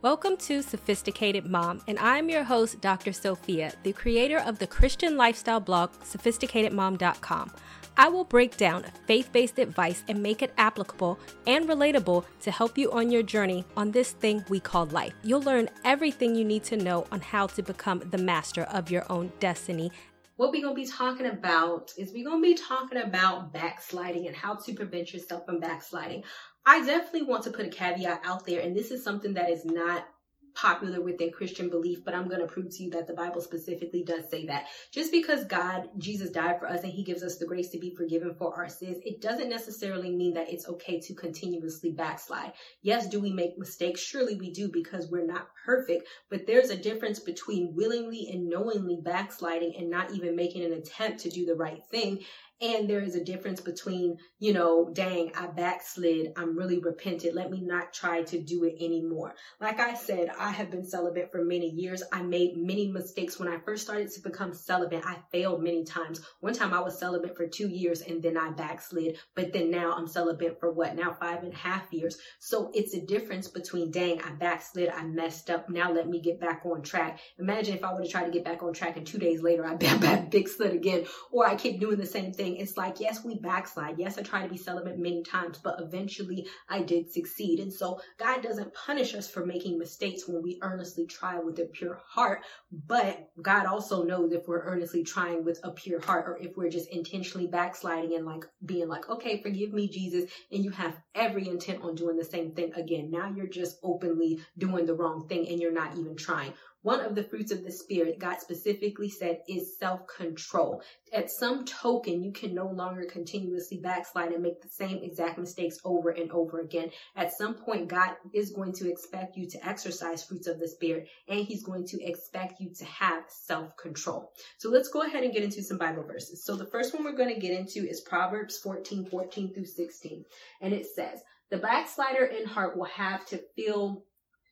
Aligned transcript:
Welcome 0.00 0.36
to 0.36 0.62
Sophisticated 0.62 1.44
Mom, 1.44 1.82
and 1.88 1.98
I'm 1.98 2.28
your 2.28 2.44
host, 2.44 2.80
Dr. 2.80 3.12
Sophia, 3.12 3.72
the 3.82 3.92
creator 3.92 4.38
of 4.38 4.60
the 4.60 4.66
Christian 4.68 5.16
lifestyle 5.16 5.58
blog, 5.58 5.90
sophisticatedmom.com. 6.04 7.50
I 7.96 8.08
will 8.08 8.22
break 8.22 8.56
down 8.56 8.84
faith 9.08 9.32
based 9.32 9.58
advice 9.58 10.04
and 10.06 10.22
make 10.22 10.40
it 10.40 10.54
applicable 10.56 11.18
and 11.48 11.68
relatable 11.68 12.24
to 12.42 12.50
help 12.52 12.78
you 12.78 12.92
on 12.92 13.10
your 13.10 13.24
journey 13.24 13.64
on 13.76 13.90
this 13.90 14.12
thing 14.12 14.44
we 14.48 14.60
call 14.60 14.86
life. 14.86 15.14
You'll 15.24 15.42
learn 15.42 15.68
everything 15.84 16.36
you 16.36 16.44
need 16.44 16.62
to 16.64 16.76
know 16.76 17.04
on 17.10 17.20
how 17.20 17.48
to 17.48 17.62
become 17.64 17.98
the 18.12 18.18
master 18.18 18.62
of 18.62 18.92
your 18.92 19.04
own 19.10 19.32
destiny. 19.40 19.90
What 20.36 20.52
we're 20.52 20.62
going 20.62 20.76
to 20.76 20.80
be 20.80 20.86
talking 20.86 21.26
about 21.26 21.90
is 21.98 22.12
we're 22.12 22.24
going 22.24 22.40
to 22.40 22.48
be 22.48 22.54
talking 22.54 22.98
about 22.98 23.52
backsliding 23.52 24.28
and 24.28 24.36
how 24.36 24.54
to 24.54 24.74
prevent 24.74 25.12
yourself 25.12 25.44
from 25.44 25.58
backsliding. 25.58 26.22
I 26.68 26.84
definitely 26.84 27.22
want 27.22 27.44
to 27.44 27.50
put 27.50 27.64
a 27.64 27.70
caveat 27.70 28.20
out 28.26 28.44
there, 28.44 28.60
and 28.60 28.76
this 28.76 28.90
is 28.90 29.02
something 29.02 29.32
that 29.32 29.48
is 29.48 29.64
not 29.64 30.06
popular 30.54 31.00
within 31.00 31.30
Christian 31.30 31.70
belief, 31.70 32.04
but 32.04 32.14
I'm 32.14 32.28
going 32.28 32.42
to 32.42 32.46
prove 32.46 32.68
to 32.68 32.82
you 32.82 32.90
that 32.90 33.06
the 33.06 33.14
Bible 33.14 33.40
specifically 33.40 34.02
does 34.02 34.28
say 34.28 34.44
that. 34.46 34.66
Just 34.92 35.10
because 35.10 35.46
God, 35.46 35.88
Jesus 35.96 36.28
died 36.28 36.58
for 36.58 36.68
us 36.68 36.82
and 36.82 36.92
he 36.92 37.04
gives 37.04 37.22
us 37.22 37.38
the 37.38 37.46
grace 37.46 37.70
to 37.70 37.78
be 37.78 37.94
forgiven 37.94 38.34
for 38.34 38.54
our 38.54 38.68
sins, 38.68 38.98
it 39.02 39.22
doesn't 39.22 39.48
necessarily 39.48 40.10
mean 40.10 40.34
that 40.34 40.52
it's 40.52 40.68
okay 40.68 41.00
to 41.00 41.14
continuously 41.14 41.92
backslide. 41.92 42.52
Yes, 42.82 43.08
do 43.08 43.18
we 43.18 43.32
make 43.32 43.56
mistakes? 43.56 44.02
Surely 44.02 44.34
we 44.34 44.50
do 44.52 44.68
because 44.68 45.10
we're 45.10 45.24
not 45.24 45.48
perfect, 45.64 46.06
but 46.28 46.46
there's 46.46 46.68
a 46.68 46.76
difference 46.76 47.18
between 47.18 47.74
willingly 47.74 48.28
and 48.30 48.50
knowingly 48.50 48.98
backsliding 49.02 49.74
and 49.78 49.88
not 49.88 50.12
even 50.12 50.36
making 50.36 50.64
an 50.64 50.74
attempt 50.74 51.20
to 51.20 51.30
do 51.30 51.46
the 51.46 51.54
right 51.54 51.82
thing 51.86 52.18
and 52.60 52.90
there 52.90 53.00
is 53.00 53.14
a 53.14 53.22
difference 53.22 53.60
between, 53.60 54.18
you 54.40 54.52
know, 54.52 54.90
dang, 54.92 55.30
I 55.36 55.46
backslid. 55.46 56.32
I'm 56.36 56.58
really 56.58 56.78
repentant. 56.78 57.34
Let 57.34 57.50
me 57.50 57.60
not 57.60 57.92
try 57.92 58.22
to 58.22 58.40
do 58.40 58.64
it 58.64 58.74
anymore. 58.80 59.34
Like 59.60 59.78
I 59.78 59.94
said, 59.94 60.30
I 60.36 60.50
have 60.50 60.70
been 60.70 60.84
celibate 60.84 61.30
for 61.30 61.44
many 61.44 61.68
years. 61.68 62.02
I 62.12 62.22
made 62.22 62.56
many 62.56 62.88
mistakes 62.88 63.38
when 63.38 63.48
I 63.48 63.58
first 63.58 63.84
started 63.84 64.10
to 64.10 64.20
become 64.20 64.52
celibate. 64.52 65.04
I 65.06 65.18
failed 65.30 65.62
many 65.62 65.84
times. 65.84 66.20
One 66.40 66.52
time 66.52 66.74
I 66.74 66.80
was 66.80 66.98
celibate 66.98 67.36
for 67.36 67.46
two 67.46 67.68
years 67.68 68.02
and 68.02 68.20
then 68.20 68.36
I 68.36 68.50
backslid. 68.50 69.18
But 69.36 69.52
then 69.52 69.70
now 69.70 69.92
I'm 69.92 70.08
celibate 70.08 70.58
for 70.58 70.72
what? 70.72 70.96
Now 70.96 71.12
five 71.12 71.44
and 71.44 71.52
a 71.52 71.56
half 71.56 71.92
years. 71.92 72.18
So 72.40 72.72
it's 72.74 72.94
a 72.94 73.06
difference 73.06 73.46
between, 73.46 73.92
dang, 73.92 74.20
I 74.22 74.32
backslid. 74.32 74.88
I 74.88 75.04
messed 75.04 75.48
up. 75.48 75.70
Now 75.70 75.92
let 75.92 76.08
me 76.08 76.20
get 76.20 76.40
back 76.40 76.62
on 76.64 76.82
track. 76.82 77.20
Imagine 77.38 77.76
if 77.76 77.84
I 77.84 77.92
would 77.92 78.02
have 78.02 78.10
tried 78.10 78.24
to 78.24 78.32
get 78.32 78.44
back 78.44 78.64
on 78.64 78.72
track 78.72 78.96
and 78.96 79.06
two 79.06 79.18
days 79.18 79.42
later 79.42 79.64
I 79.64 79.74
back, 79.76 80.30
big 80.32 80.48
slid 80.48 80.72
again, 80.72 81.06
or 81.30 81.46
I 81.46 81.54
keep 81.54 81.78
doing 81.78 81.98
the 81.98 82.06
same 82.06 82.32
thing 82.32 82.47
thing. 82.48 82.60
It's 82.60 82.76
like, 82.76 83.00
yes, 83.00 83.24
we 83.24 83.36
backslide. 83.36 83.98
Yes, 83.98 84.18
I 84.18 84.22
try 84.22 84.42
to 84.42 84.48
be 84.48 84.56
celibate 84.56 84.98
many 84.98 85.22
times, 85.22 85.58
but 85.58 85.80
eventually 85.80 86.46
I 86.68 86.82
did 86.82 87.12
succeed. 87.12 87.60
And 87.60 87.72
so 87.72 88.00
God 88.18 88.42
doesn't 88.42 88.74
punish 88.74 89.14
us 89.14 89.28
for 89.28 89.44
making 89.44 89.78
mistakes 89.78 90.26
when 90.26 90.42
we 90.42 90.58
earnestly 90.62 91.06
try 91.06 91.38
with 91.38 91.58
a 91.58 91.66
pure 91.66 92.00
heart. 92.06 92.42
But 92.72 93.30
God 93.40 93.66
also 93.66 94.04
knows 94.04 94.32
if 94.32 94.46
we're 94.46 94.62
earnestly 94.62 95.02
trying 95.02 95.44
with 95.44 95.60
a 95.62 95.70
pure 95.70 96.00
heart 96.00 96.26
or 96.28 96.38
if 96.38 96.56
we're 96.56 96.70
just 96.70 96.90
intentionally 96.90 97.46
backsliding 97.46 98.14
and 98.14 98.26
like 98.26 98.44
being 98.64 98.88
like, 98.88 99.08
okay, 99.08 99.42
forgive 99.42 99.72
me, 99.72 99.88
Jesus. 99.88 100.30
And 100.50 100.64
you 100.64 100.70
have 100.70 100.96
every 101.14 101.48
intent 101.48 101.82
on 101.82 101.94
doing 101.94 102.16
the 102.16 102.24
same 102.24 102.52
thing 102.52 102.72
again. 102.74 103.10
Now 103.10 103.32
you're 103.34 103.46
just 103.46 103.78
openly 103.82 104.40
doing 104.56 104.86
the 104.86 104.94
wrong 104.94 105.26
thing 105.28 105.48
and 105.48 105.60
you're 105.60 105.72
not 105.72 105.96
even 105.96 106.16
trying. 106.16 106.52
One 106.82 107.00
of 107.00 107.16
the 107.16 107.24
fruits 107.24 107.50
of 107.50 107.64
the 107.64 107.72
Spirit, 107.72 108.20
God 108.20 108.40
specifically 108.40 109.10
said, 109.10 109.40
is 109.48 109.76
self 109.78 110.06
control. 110.06 110.80
At 111.12 111.30
some 111.30 111.64
token, 111.64 112.22
you 112.22 112.32
can 112.32 112.54
no 112.54 112.68
longer 112.68 113.04
continuously 113.04 113.78
backslide 113.78 114.30
and 114.30 114.42
make 114.42 114.62
the 114.62 114.68
same 114.68 115.02
exact 115.02 115.38
mistakes 115.38 115.78
over 115.84 116.10
and 116.10 116.30
over 116.30 116.60
again. 116.60 116.90
At 117.16 117.32
some 117.32 117.54
point, 117.54 117.88
God 117.88 118.10
is 118.32 118.52
going 118.52 118.74
to 118.74 118.88
expect 118.88 119.36
you 119.36 119.48
to 119.48 119.68
exercise 119.68 120.22
fruits 120.22 120.46
of 120.46 120.60
the 120.60 120.68
Spirit 120.68 121.08
and 121.26 121.40
He's 121.40 121.64
going 121.64 121.86
to 121.88 122.02
expect 122.02 122.60
you 122.60 122.70
to 122.74 122.84
have 122.84 123.24
self 123.28 123.76
control. 123.76 124.32
So 124.58 124.70
let's 124.70 124.88
go 124.88 125.02
ahead 125.02 125.24
and 125.24 125.32
get 125.32 125.42
into 125.42 125.62
some 125.62 125.78
Bible 125.78 126.04
verses. 126.04 126.44
So 126.44 126.54
the 126.54 126.66
first 126.66 126.94
one 126.94 127.02
we're 127.02 127.12
going 127.12 127.34
to 127.34 127.40
get 127.40 127.58
into 127.58 127.88
is 127.88 128.00
Proverbs 128.02 128.56
14 128.58 129.06
14 129.06 129.52
through 129.52 129.66
16. 129.66 130.24
And 130.60 130.72
it 130.72 130.86
says, 130.86 131.20
The 131.50 131.58
backslider 131.58 132.24
in 132.24 132.46
heart 132.46 132.76
will 132.76 132.84
have 132.84 133.26
to 133.26 133.40
feel 133.56 134.04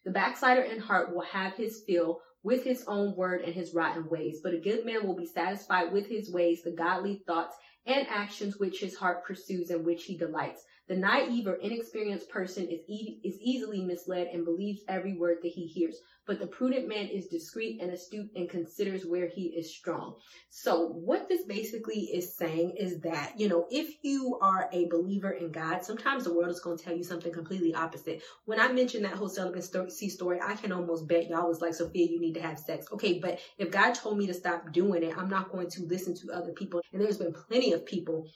the 0.06 0.12
backslider 0.12 0.62
in 0.62 0.78
heart 0.78 1.12
will 1.12 1.22
have 1.22 1.54
his 1.54 1.82
fill 1.84 2.20
with 2.44 2.62
his 2.62 2.84
own 2.86 3.16
word 3.16 3.40
and 3.40 3.52
his 3.52 3.74
rotten 3.74 4.08
ways, 4.08 4.38
but 4.40 4.54
a 4.54 4.60
good 4.60 4.86
man 4.86 5.04
will 5.04 5.16
be 5.16 5.26
satisfied 5.26 5.92
with 5.92 6.06
his 6.06 6.30
ways, 6.30 6.62
the 6.62 6.70
godly 6.70 7.24
thoughts 7.26 7.56
and 7.86 8.06
actions 8.08 8.56
which 8.56 8.78
his 8.78 8.94
heart 8.94 9.24
pursues 9.24 9.70
and 9.70 9.84
which 9.84 10.04
he 10.04 10.16
delights. 10.16 10.64
The 10.88 10.96
naive 10.96 11.46
or 11.46 11.54
inexperienced 11.54 12.28
person 12.28 12.68
is, 12.68 12.80
e- 12.88 13.20
is 13.24 13.38
easily 13.40 13.82
misled 13.82 14.28
and 14.32 14.44
believes 14.44 14.82
every 14.88 15.16
word 15.16 15.38
that 15.42 15.52
he 15.52 15.66
hears 15.66 15.96
but 16.26 16.40
the 16.40 16.46
prudent 16.46 16.88
man 16.88 17.06
is 17.06 17.28
discreet 17.28 17.80
and 17.80 17.92
astute 17.92 18.30
and 18.34 18.50
considers 18.50 19.06
where 19.06 19.28
he 19.28 19.46
is 19.46 19.74
strong. 19.74 20.16
So 20.50 20.88
what 20.88 21.28
this 21.28 21.44
basically 21.44 22.00
is 22.00 22.36
saying 22.36 22.74
is 22.76 23.00
that, 23.00 23.38
you 23.38 23.48
know, 23.48 23.66
if 23.70 23.94
you 24.02 24.38
are 24.42 24.68
a 24.72 24.88
believer 24.88 25.30
in 25.30 25.52
God, 25.52 25.84
sometimes 25.84 26.24
the 26.24 26.34
world 26.34 26.50
is 26.50 26.60
going 26.60 26.78
to 26.78 26.84
tell 26.84 26.96
you 26.96 27.04
something 27.04 27.32
completely 27.32 27.74
opposite. 27.74 28.22
When 28.44 28.60
I 28.60 28.72
mentioned 28.72 29.04
that 29.04 29.14
whole 29.14 29.28
celibacy 29.28 30.08
story, 30.08 30.40
I 30.42 30.54
can 30.54 30.72
almost 30.72 31.06
bet 31.06 31.28
y'all 31.28 31.48
was 31.48 31.60
like, 31.60 31.74
Sophia, 31.74 32.06
you 32.06 32.20
need 32.20 32.34
to 32.34 32.42
have 32.42 32.58
sex. 32.58 32.86
Okay, 32.92 33.20
but 33.20 33.38
if 33.58 33.70
God 33.70 33.94
told 33.94 34.18
me 34.18 34.26
to 34.26 34.34
stop 34.34 34.72
doing 34.72 35.04
it, 35.04 35.16
I'm 35.16 35.30
not 35.30 35.52
going 35.52 35.70
to 35.70 35.82
listen 35.84 36.16
to 36.16 36.32
other 36.32 36.52
people. 36.52 36.80
And 36.92 37.00
there's 37.00 37.18
been 37.18 37.32
plenty 37.32 37.72
of 37.72 37.86
people 37.86 38.26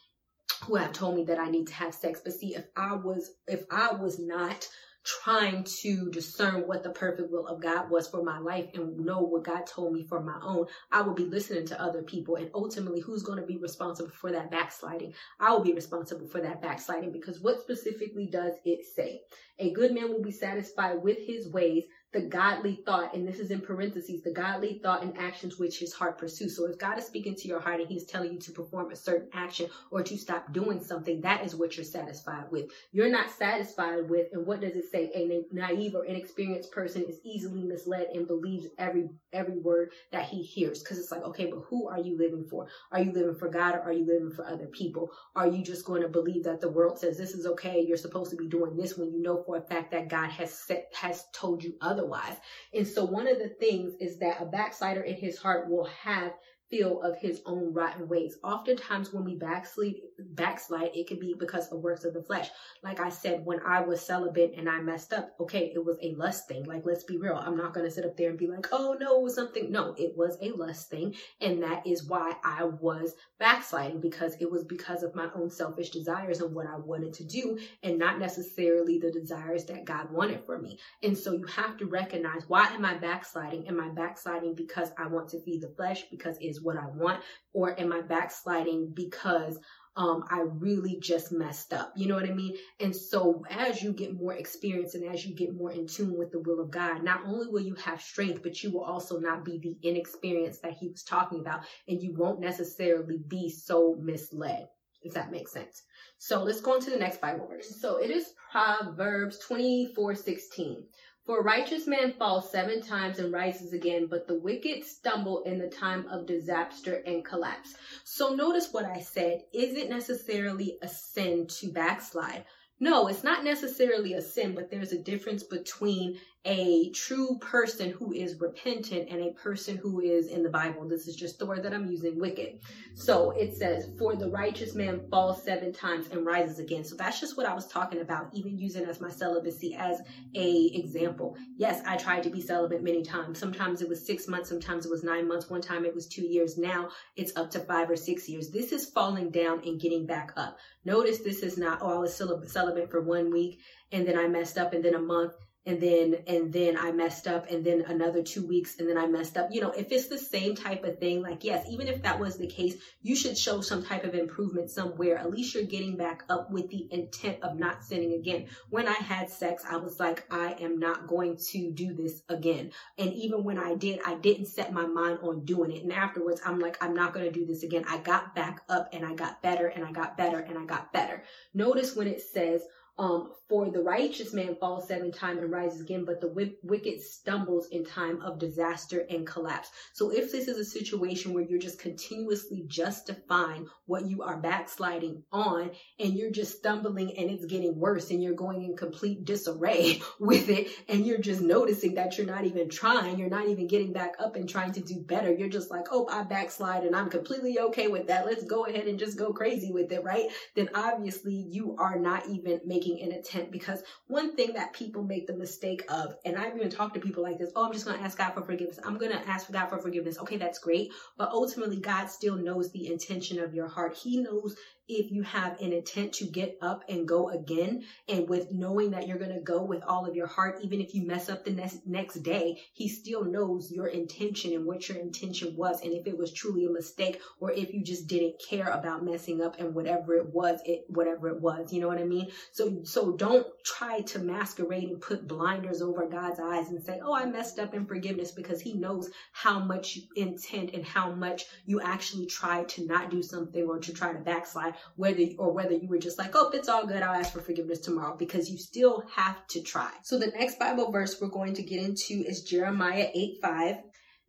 who 0.65 0.77
have 0.77 0.93
told 0.93 1.16
me 1.16 1.25
that 1.25 1.38
I 1.38 1.50
need 1.50 1.66
to 1.69 1.75
have 1.75 1.94
sex. 1.94 2.21
But 2.22 2.34
see, 2.34 2.55
if 2.55 2.65
I 2.77 2.94
was, 2.94 3.33
if 3.47 3.65
I 3.71 3.94
was 3.94 4.19
not 4.19 4.69
trying 5.03 5.65
to 5.65 6.11
discern 6.11 6.66
what 6.66 6.83
the 6.83 6.91
perfect 6.91 7.31
will 7.31 7.47
of 7.47 7.62
God 7.62 7.91
was 7.91 8.06
for 8.09 8.22
my 8.22 8.38
life 8.38 8.66
and 8.75 8.99
know 8.99 9.21
what 9.21 9.44
God 9.44 9.66
told 9.66 9.94
me 9.94 10.05
for 10.05 10.21
my 10.21 10.39
own, 10.43 10.66
I 10.93 11.00
will 11.00 11.15
be 11.15 11.25
listening 11.25 11.66
to 11.69 11.83
other 11.83 12.03
people. 12.03 12.37
And 12.37 12.50
ultimately, 12.55 13.00
who's 13.00 13.22
going 13.22 13.41
to 13.41 13.47
be 13.47 13.56
responsible 13.56 14.10
for 14.10 14.31
that 14.33 14.50
backsliding? 14.50 15.15
I 15.39 15.53
will 15.53 15.65
be 15.65 15.72
responsible 15.72 16.28
for 16.28 16.41
that 16.41 16.60
backsliding 16.60 17.12
because 17.12 17.41
what 17.41 17.60
specifically 17.60 18.27
does 18.27 18.55
it 18.65 18.84
say? 18.84 19.22
A 19.59 19.72
good 19.72 19.93
man 19.93 20.10
will 20.10 20.22
be 20.22 20.33
satisfied 20.33 21.03
with 21.03 21.19
his 21.19 21.49
ways, 21.49 21.84
the 22.12 22.22
godly 22.22 22.82
thought, 22.84 23.15
and 23.15 23.26
this 23.26 23.38
is 23.38 23.50
in 23.50 23.60
parentheses, 23.60 24.22
the 24.22 24.32
godly 24.32 24.81
thought 24.82 25.03
and 25.03 25.16
actions 25.16 25.59
which 25.59 25.78
his 25.78 25.93
heart 25.93 26.19
pursues. 26.19 26.56
So 26.56 26.66
if 26.66 26.78
God 26.78 26.98
is 26.98 27.06
speaking 27.06 27.37
to 27.37 27.48
your 27.48 27.60
heart 27.60 27.81
and 27.81 27.88
he's 27.88 28.04
telling 28.04 28.32
you 28.32 28.38
to 28.41 28.53
perform 28.53 28.91
a 28.91 28.97
certain 28.97 29.28
action 29.32 29.69
or 29.91 30.03
to 30.03 30.19
stop 30.19 30.53
doing 30.53 30.82
something, 30.82 31.21
that 31.21 31.44
is 31.44 31.54
what 31.54 31.76
you're 31.76 31.84
satisfied 31.84 32.50
with. 32.50 32.71
You're 32.93 33.10
not 33.10 33.31
satisfied 33.31 34.09
with, 34.09 34.26
and 34.32 34.44
what 34.44 34.60
does 34.60 34.75
it 34.75 34.91
say? 34.91 35.10
A 35.15 35.44
naive 35.54 35.94
or 35.94 36.04
inexperienced 36.04 36.72
person 36.72 37.04
is 37.04 37.21
easily 37.25 37.62
misled 37.62 38.09
and 38.15 38.27
believes 38.27 38.66
every 38.78 39.09
every 39.32 39.59
word 39.59 39.92
that 40.10 40.25
he 40.25 40.42
hears. 40.42 40.82
Because 40.82 40.98
it's 40.98 41.12
like, 41.12 41.22
okay, 41.22 41.47
but 41.47 41.60
who 41.69 41.88
are 41.88 42.00
you 42.00 42.16
living 42.16 42.44
for? 42.50 42.66
Are 42.91 43.00
you 43.00 43.12
living 43.12 43.37
for 43.37 43.48
God 43.48 43.75
or 43.75 43.82
are 43.82 43.92
you 43.92 44.06
living 44.06 44.32
for 44.32 44.44
other 44.47 44.66
people? 44.66 45.10
Are 45.37 45.47
you 45.47 45.62
just 45.62 45.84
going 45.84 46.03
to 46.03 46.09
believe 46.09 46.44
that 46.44 46.60
the 46.60 46.69
world 46.69 46.98
says 46.98 47.16
this 47.16 47.34
is 47.34 47.47
okay? 47.47 47.84
You're 47.87 47.97
supposed 47.97 48.31
to 48.31 48.37
be 48.37 48.48
doing 48.48 48.77
this 48.77 48.97
when 48.97 49.12
you 49.12 49.22
know 49.22 49.42
for 49.44 49.56
a 49.56 49.62
fact 49.62 49.92
that 49.92 50.09
God 50.09 50.31
has 50.31 50.53
set 50.53 50.92
has 50.94 51.25
told 51.32 51.62
you 51.62 51.75
other 51.81 52.00
otherwise. 52.00 52.37
And 52.75 52.87
so 52.87 53.05
one 53.05 53.28
of 53.28 53.38
the 53.38 53.49
things 53.49 53.94
is 54.00 54.19
that 54.19 54.41
a 54.41 54.47
backslider 54.47 55.03
in 55.03 55.16
his 55.16 55.38
heart 55.38 55.69
will 55.69 55.87
have 55.87 56.33
feel 56.71 57.03
of 57.03 57.17
his 57.19 57.43
own 57.47 57.75
rotten 57.75 58.09
ways. 58.09 58.39
Oftentimes 58.45 59.13
when 59.13 59.25
we 59.25 59.35
backslide, 59.35 59.97
backslide, 60.19 60.91
it 60.95 61.09
can 61.09 61.19
be 61.19 61.35
because 61.39 61.71
of 61.73 61.81
works 61.81 62.05
of 62.05 62.15
the 62.15 62.23
flesh. 62.23 62.49
Like 62.83 63.01
I 63.01 63.09
said, 63.09 63.45
when 63.45 63.61
I 63.67 63.81
was 63.81 64.01
celibate 64.01 64.55
and 64.57 64.69
I 64.69 64.81
messed 64.81 65.13
up, 65.13 65.35
okay, 65.41 65.73
it 65.75 65.85
was 65.85 65.99
a 66.03 66.15
lust 66.15 66.49
thing. 66.49 66.65
Like, 66.65 66.87
let's 66.87 67.05
be 67.05 67.17
real. 67.17 67.35
I'm 67.35 67.57
not 67.57 67.75
going 67.75 67.87
to 67.87 67.91
sit 67.91 68.05
up 68.05 68.17
there 68.17 68.31
and 68.31 68.39
be 68.39 68.47
like, 68.47 68.69
oh 68.73 68.97
no, 69.01 69.17
it 69.17 69.23
was 69.23 69.35
something. 69.35 69.71
No, 69.71 69.95
it 69.99 70.17
was 70.17 70.39
a 70.41 70.53
lust 70.53 70.91
thing. 70.91 71.15
And 71.41 71.63
that 71.63 71.87
is 71.87 72.05
why 72.05 72.37
I 72.45 72.65
was 72.65 73.15
backsliding 73.39 74.01
because 74.01 74.37
it 74.41 74.51
was 74.51 74.65
because 74.65 75.03
of 75.03 75.15
my 75.15 75.29
own 75.35 75.51
selfish 75.51 75.91
desires 75.91 76.41
and 76.41 76.55
what 76.55 76.67
I 76.67 76.77
wanted 76.77 77.13
to 77.15 77.25
do 77.25 77.59
and 77.83 77.99
not 77.99 78.19
necessarily 78.19 78.99
the 78.99 79.11
desires 79.11 79.65
that 79.67 79.85
God 79.85 80.13
wanted 80.13 80.45
for 80.45 80.59
me. 80.59 80.79
And 81.03 81.17
so 81.17 81.33
you 81.33 81.47
have 81.47 81.77
to 81.79 81.87
recognize 81.87 82.49
why 82.49 82.67
am 82.69 82.85
I 82.85 82.95
backsliding? 82.95 83.66
Am 83.66 83.81
I 83.81 83.89
backsliding 83.89 84.55
because 84.55 84.91
I 84.99 85.07
want 85.09 85.28
to 85.31 85.41
feed 85.41 85.63
the 85.63 85.69
flesh 85.69 86.05
because 86.11 86.37
what 86.62 86.77
I 86.77 86.86
want? 86.86 87.22
Or 87.53 87.78
am 87.78 87.92
I 87.92 88.03
backsliding 88.03 88.92
because 88.95 89.59
um, 89.97 90.24
I 90.30 90.41
really 90.41 90.98
just 91.01 91.33
messed 91.33 91.72
up. 91.72 91.92
You 91.97 92.07
know 92.07 92.15
what 92.15 92.28
I 92.28 92.33
mean? 92.33 92.57
And 92.78 92.95
so 92.95 93.45
as 93.51 93.83
you 93.83 93.92
get 93.92 94.15
more 94.15 94.33
experience 94.33 94.95
and 94.95 95.04
as 95.04 95.27
you 95.27 95.34
get 95.34 95.54
more 95.54 95.72
in 95.72 95.86
tune 95.86 96.16
with 96.16 96.30
the 96.30 96.41
will 96.41 96.60
of 96.60 96.71
God, 96.71 97.03
not 97.03 97.22
only 97.27 97.48
will 97.48 97.60
you 97.60 97.74
have 97.74 98.01
strength, 98.01 98.42
but 98.42 98.62
you 98.62 98.71
will 98.71 98.84
also 98.84 99.18
not 99.18 99.45
be 99.45 99.59
the 99.59 99.77
inexperience 99.86 100.59
that 100.60 100.74
he 100.74 100.89
was 100.89 101.03
talking 101.03 101.41
about. 101.41 101.65
And 101.89 102.01
you 102.01 102.15
won't 102.15 102.41
necessarily 102.41 103.18
be 103.28 103.51
so 103.51 103.97
misled, 104.01 104.68
if 105.03 105.13
that 105.15 105.33
makes 105.33 105.53
sense. 105.53 105.83
So 106.18 106.45
let's 106.45 106.60
go 106.60 106.74
on 106.74 106.80
to 106.83 106.91
the 106.91 106.98
next 106.98 107.21
Bible 107.21 107.48
verse. 107.48 107.80
So 107.80 107.97
it 107.97 108.10
is 108.10 108.33
Proverbs 108.51 109.39
24, 109.41 110.15
16. 110.15 110.84
For 111.30 111.38
a 111.38 111.44
righteous 111.44 111.86
man 111.86 112.15
falls 112.15 112.50
seven 112.50 112.82
times 112.82 113.21
and 113.21 113.32
rises 113.32 113.72
again, 113.72 114.06
but 114.06 114.27
the 114.27 114.34
wicked 114.34 114.84
stumble 114.84 115.44
in 115.44 115.60
the 115.60 115.68
time 115.68 116.09
of 116.09 116.27
disaster 116.27 117.04
and 117.06 117.24
collapse. 117.24 117.77
So 118.03 118.34
notice 118.34 118.72
what 118.72 118.84
I 118.84 118.98
said. 118.98 119.44
isn't 119.53 119.88
necessarily 119.88 120.77
a 120.82 120.88
sin 120.88 121.47
to 121.47 121.68
backslide? 121.68 122.47
No, 122.82 123.09
it's 123.09 123.22
not 123.22 123.44
necessarily 123.44 124.15
a 124.15 124.22
sin, 124.22 124.54
but 124.54 124.71
there's 124.71 124.92
a 124.92 124.98
difference 124.98 125.42
between 125.42 126.18
a 126.47 126.91
true 126.92 127.36
person 127.42 127.91
who 127.91 128.15
is 128.15 128.41
repentant 128.41 129.10
and 129.10 129.21
a 129.21 129.32
person 129.32 129.77
who 129.77 130.00
is 130.00 130.28
in 130.28 130.42
the 130.42 130.48
Bible. 130.48 130.88
This 130.88 131.06
is 131.06 131.15
just 131.15 131.38
the 131.38 131.44
word 131.44 131.62
that 131.65 131.74
I'm 131.74 131.91
using, 131.91 132.18
wicked. 132.18 132.60
So 132.94 133.32
it 133.32 133.54
says, 133.54 133.91
for 133.98 134.16
the 134.16 134.30
righteous 134.30 134.74
man 134.74 135.03
falls 135.10 135.42
seven 135.42 135.71
times 135.71 136.09
and 136.10 136.24
rises 136.24 136.59
again. 136.59 136.82
So 136.82 136.97
that's 136.97 137.21
just 137.21 137.36
what 137.36 137.44
I 137.44 137.53
was 137.53 137.66
talking 137.66 138.00
about, 138.00 138.30
even 138.32 138.56
using 138.56 138.86
as 138.86 139.03
my 139.03 139.10
celibacy 139.10 139.74
as 139.74 140.00
a 140.34 140.71
example. 140.72 141.36
Yes, 141.59 141.82
I 141.86 141.98
tried 141.98 142.22
to 142.22 142.30
be 142.30 142.41
celibate 142.41 142.82
many 142.82 143.03
times. 143.03 143.38
Sometimes 143.38 143.82
it 143.82 143.88
was 143.91 144.06
six 144.06 144.27
months, 144.27 144.48
sometimes 144.48 144.86
it 144.86 144.91
was 144.91 145.04
nine 145.04 145.28
months. 145.28 145.50
One 145.50 145.60
time 145.60 145.84
it 145.84 145.94
was 145.94 146.09
two 146.09 146.24
years. 146.24 146.56
Now 146.56 146.88
it's 147.16 147.36
up 147.36 147.50
to 147.50 147.60
five 147.60 147.91
or 147.91 147.97
six 147.97 148.30
years. 148.30 148.48
This 148.48 148.72
is 148.72 148.88
falling 148.88 149.30
down 149.30 149.60
and 149.66 149.78
getting 149.78 150.06
back 150.06 150.32
up. 150.36 150.56
Notice 150.86 151.18
this 151.18 151.42
is 151.42 151.59
not, 151.59 151.80
oh, 151.82 151.97
I 151.97 151.98
was 151.98 152.15
celibate 152.15 152.48
for 152.91 153.01
one 153.01 153.31
week 153.31 153.61
and 153.93 154.07
then 154.07 154.19
I 154.19 154.28
messed 154.28 154.59
up 154.59 154.72
and 154.72 154.84
then 154.84 154.95
a 154.95 155.01
month 155.01 155.33
and 155.66 155.80
then 155.80 156.16
and 156.27 156.53
then 156.53 156.77
I 156.77 156.92
messed 156.92 157.27
up 157.27 157.51
and 157.51 157.65
then 157.65 157.83
another 157.86 158.22
2 158.22 158.47
weeks 158.47 158.78
and 158.78 158.89
then 158.89 158.97
I 158.97 159.07
messed 159.07 159.36
up. 159.36 159.48
You 159.53 159.60
know, 159.60 159.71
if 159.71 159.92
it's 159.92 160.09
the 160.09 160.18
same 160.18 160.54
type 160.54 160.84
of 160.84 160.98
thing, 160.98 161.22
like 161.22 161.45
yes, 161.45 161.66
even 161.68 161.89
if 161.89 162.03
that 162.03 162.18
was 162.18 162.39
the 162.39 162.47
case, 162.47 162.77
you 163.03 163.15
should 163.15 163.36
show 163.36 163.60
some 163.60 163.84
type 163.84 164.04
of 164.04 164.15
improvement 164.15 164.71
somewhere. 164.71 165.18
At 165.18 165.30
least 165.30 165.54
you're 165.54 165.65
getting 165.65 165.97
back 165.97 166.24
up 166.28 166.51
with 166.51 166.71
the 166.71 166.89
intent 166.91 167.42
of 167.42 167.59
not 167.59 167.84
sinning 167.84 168.15
again. 168.15 168.47
When 168.71 168.89
I 168.89 168.95
had 168.95 169.30
sex, 169.30 169.65
I 169.68 169.77
was 169.77 170.01
like, 170.01 170.24
I 170.30 170.57
am 170.60 170.78
not 170.78 171.07
going 171.07 171.36
to 171.51 171.71
do 171.71 171.95
this 171.95 172.22
again. 172.28 172.72
And 172.98 173.13
even 173.13 173.45
when 173.45 173.59
I 173.59 173.74
did, 173.74 174.01
I 174.06 174.15
didn't 174.15 174.47
set 174.47 174.72
my 174.72 174.86
mind 174.86 175.18
on 175.22 175.45
doing 175.45 175.72
it. 175.72 175.83
And 175.83 175.92
afterwards, 175.92 176.41
I'm 176.45 176.59
like, 176.59 176.83
I'm 176.83 176.95
not 176.95 177.13
going 177.13 177.27
to 177.27 177.33
do 177.33 177.45
this 177.45 177.63
again. 177.63 177.84
I 177.89 177.98
got 177.98 178.34
back 178.34 178.63
up 178.68 178.91
and 178.92 179.04
I 179.04 179.15
got 179.15 179.42
better 179.42 179.66
and 179.66 179.84
I 179.84 179.92
got 179.92 180.16
better 180.16 180.39
and 180.39 180.59
I 180.59 180.65
got 180.65 180.92
better. 180.92 181.22
Notice 181.53 181.95
when 181.95 182.06
it 182.06 182.22
says 182.22 182.63
um, 183.01 183.33
for 183.49 183.71
the 183.71 183.83
righteous 183.83 184.35
man 184.35 184.55
falls 184.61 184.87
seven 184.87 185.11
times 185.11 185.43
and 185.43 185.51
rises 185.51 185.81
again, 185.81 186.05
but 186.05 186.21
the 186.21 186.29
w- 186.29 186.55
wicked 186.63 187.01
stumbles 187.01 187.67
in 187.73 187.85
time 187.85 188.21
of 188.21 188.39
disaster 188.39 189.05
and 189.09 189.27
collapse. 189.27 189.71
So 189.95 190.11
if 190.11 190.31
this 190.31 190.49
is 190.49 190.59
a 190.59 190.65
situation 190.67 191.33
where 191.33 191.43
you're 191.43 191.59
just 191.59 191.81
continuously 191.81 192.63
justifying 192.69 193.67
what 193.87 194.05
you 194.05 194.23
are 194.23 194.37
backsliding 194.37 195.25
on 195.33 195.71
and 195.99 196.13
you're 196.13 196.31
just 196.31 196.59
stumbling 196.59 197.17
and 197.17 197.31
it's 197.31 197.47
getting 197.47 197.81
worse 197.81 198.11
and 198.11 198.23
you're 198.23 198.35
going 198.35 198.63
in 198.65 198.77
complete 198.77 199.25
disarray 199.25 200.03
with 200.21 200.51
it 200.51 200.69
and 200.89 201.07
you're 201.07 201.19
just 201.19 201.41
noticing 201.41 201.95
that 201.95 202.19
you're 202.19 202.27
not 202.27 202.45
even 202.45 202.69
trying, 202.69 203.19
you're 203.19 203.31
not 203.31 203.49
even 203.49 203.67
getting 203.67 203.95
back 203.95 204.13
up 204.21 204.37
and 204.37 204.47
trying 204.49 204.73
to 204.73 204.81
do 204.81 205.01
better. 205.01 205.33
You're 205.33 205.49
just 205.49 205.71
like, 205.71 205.87
oh, 205.91 206.07
I 206.09 206.23
backslide 206.23 206.85
and 206.85 206.95
I'm 206.95 207.09
completely 207.09 207.59
okay 207.59 207.89
with 207.89 208.09
that. 208.09 208.27
Let's 208.27 208.45
go 208.45 208.67
ahead 208.67 208.87
and 208.87 208.99
just 208.99 209.19
go 209.19 209.33
crazy 209.33 209.73
with 209.73 209.91
it, 209.91 210.05
right? 210.05 210.27
Then 210.55 210.69
obviously 210.75 211.47
you 211.49 211.77
are 211.79 211.99
not 211.99 212.29
even 212.29 212.61
making 212.65 212.90
making 212.92 213.13
a 213.13 213.22
tent 213.22 213.51
because 213.51 213.83
one 214.07 214.37
thing 214.37 214.54
that 214.54 214.72
people 214.72 215.03
make 215.03 215.27
the 215.27 215.34
mistake 215.34 215.84
of, 215.91 216.15
and 216.25 216.37
I've 216.37 216.57
even 216.57 216.71
talked 216.71 216.95
to 216.95 217.01
people 217.01 217.22
like 217.22 217.39
this, 217.39 217.51
oh, 217.54 217.66
I'm 217.66 217.72
just 217.72 217.84
going 217.84 217.98
to 217.98 218.04
ask 218.04 218.19
God 218.19 218.33
for 218.33 218.42
forgiveness. 218.42 218.78
I'm 218.84 218.98
going 218.98 219.13
to 219.13 219.28
ask 219.28 219.51
God 219.51 219.69
for 219.69 219.78
forgiveness. 219.78 220.19
Okay, 220.19 220.37
that's 220.37 220.59
great. 220.59 220.92
But 221.16 221.31
ultimately, 221.31 221.78
God 221.78 222.07
still 222.07 222.37
knows 222.37 222.71
the 222.72 222.92
intention 222.92 223.39
of 223.41 223.54
your 223.54 223.69
heart. 223.69 223.97
He 223.97 224.19
knows 224.19 224.57
if 224.91 225.13
you 225.13 225.22
have 225.22 225.60
an 225.60 225.72
intent 225.72 226.13
to 226.13 226.25
get 226.25 226.59
up 226.60 226.83
and 226.89 227.07
go 227.07 227.31
again 227.31 227.84
and 228.09 228.28
with 228.28 228.51
knowing 228.51 228.91
that 228.91 229.07
you're 229.07 229.19
going 229.19 229.33
to 229.33 229.41
go 229.41 229.63
with 229.63 229.83
all 229.84 230.04
of 230.04 230.16
your 230.16 230.27
heart 230.27 230.59
even 230.63 230.81
if 230.81 230.95
you 230.95 231.07
mess 231.07 231.28
up 231.28 231.45
the 231.45 231.51
next 231.51 231.87
next 231.87 232.16
day 232.22 232.60
he 232.72 232.89
still 232.89 233.25
knows 233.25 233.71
your 233.71 233.87
intention 233.87 234.53
and 234.53 234.66
what 234.66 234.89
your 234.89 234.98
intention 234.98 235.57
was 235.57 235.83
and 235.83 235.92
if 235.92 236.07
it 236.07 236.19
was 236.19 236.33
truly 236.33 236.65
a 236.65 236.71
mistake 236.71 237.21
or 237.39 237.53
if 237.53 237.72
you 237.72 237.84
just 237.84 238.09
didn't 238.09 238.34
care 238.48 238.69
about 238.71 239.04
messing 239.04 239.41
up 239.41 239.59
and 239.60 239.75
whatever 239.75 240.15
it 240.15 240.27
was 240.34 240.60
it 240.65 240.84
whatever 240.89 241.28
it 241.28 241.41
was 241.41 241.72
you 241.72 241.81
know 241.81 241.89
what 241.89 241.98
i 241.98 242.04
mean? 242.04 242.31
So 242.53 242.83
so 242.84 243.13
don't 243.13 243.47
try 243.65 244.01
to 244.01 244.19
masquerade 244.19 244.89
and 244.89 245.01
put 245.01 245.28
blinders 245.28 245.83
over 245.83 246.07
god's 246.07 246.41
eyes 246.41 246.69
and 246.69 246.83
say 246.83 247.01
oh 247.03 247.15
i 247.15 247.25
messed 247.25 247.59
up 247.59 247.75
in 247.75 247.87
forgiveness 247.87 248.33
because 248.33 248.60
he 248.60 248.75
knows 248.75 249.10
how 249.33 249.60
much 249.60 249.98
intent 250.16 250.71
and 250.75 250.84
how 250.84 251.13
much 251.13 251.45
you 251.65 251.81
actually 251.81 252.27
tried 252.27 252.69
to 252.71 252.87
not 252.87 253.10
do 253.10 253.22
something 253.22 253.65
or 253.65 253.78
to 253.78 253.92
try 253.92 254.13
to 254.13 254.19
backslide 254.19 254.75
whether 254.97 255.22
or 255.38 255.53
whether 255.53 255.74
you 255.74 255.88
were 255.88 255.98
just 255.98 256.18
like, 256.18 256.32
oh, 256.35 256.50
it's 256.50 256.68
all 256.68 256.87
good. 256.87 257.02
I'll 257.02 257.18
ask 257.18 257.32
for 257.32 257.40
forgiveness 257.40 257.80
tomorrow 257.80 258.16
because 258.16 258.50
you 258.50 258.59
still 258.59 259.04
have 259.14 259.47
to 259.49 259.62
try. 259.62 259.90
So 260.02 260.18
the 260.18 260.28
next 260.28 260.59
Bible 260.59 260.90
verse 260.90 261.21
we're 261.21 261.28
going 261.28 261.54
to 261.54 261.62
get 261.62 261.82
into 261.82 262.25
is 262.26 262.42
Jeremiah 262.42 263.09
8 263.14 263.38
5. 263.42 263.76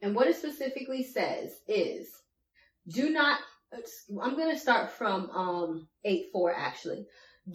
And 0.03 0.15
what 0.15 0.27
it 0.27 0.35
specifically 0.35 1.03
says 1.03 1.51
is, 1.67 2.09
do 2.87 3.09
not, 3.09 3.39
I'm 4.21 4.35
going 4.35 4.51
to 4.51 4.59
start 4.59 4.91
from 4.91 5.29
um, 5.29 5.87
8 6.03 6.27
4 6.33 6.55
actually. 6.55 7.05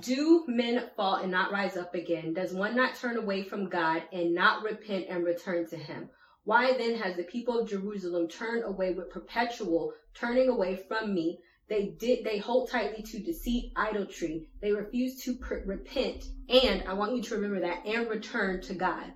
Do 0.00 0.44
men 0.48 0.90
fall 0.96 1.16
and 1.16 1.30
not 1.30 1.52
rise 1.52 1.76
up 1.76 1.94
again? 1.94 2.34
Does 2.34 2.52
one 2.52 2.74
not 2.74 2.96
turn 2.96 3.16
away 3.16 3.44
from 3.44 3.68
God 3.68 4.02
and 4.12 4.34
not 4.34 4.64
repent 4.64 5.06
and 5.08 5.24
return 5.24 5.66
to 5.68 5.76
him? 5.76 6.10
Why 6.46 6.76
then 6.76 6.96
has 6.96 7.16
the 7.16 7.24
people 7.24 7.58
of 7.58 7.68
Jerusalem 7.68 8.28
turned 8.28 8.64
away 8.64 8.92
with 8.94 9.10
perpetual 9.10 9.92
turning 10.14 10.48
away 10.48 10.76
from 10.76 11.12
me? 11.12 11.40
They 11.68 11.94
did, 11.98 12.24
they 12.24 12.38
hold 12.38 12.70
tightly 12.70 13.02
to 13.02 13.18
deceit, 13.18 13.72
idolatry. 13.76 14.48
They 14.60 14.72
refuse 14.72 15.22
to 15.24 15.36
repent. 15.64 16.24
And 16.48 16.84
I 16.86 16.92
want 16.92 17.16
you 17.16 17.22
to 17.22 17.34
remember 17.34 17.60
that 17.60 17.84
and 17.84 18.08
return 18.08 18.60
to 18.62 18.74
God. 18.74 19.12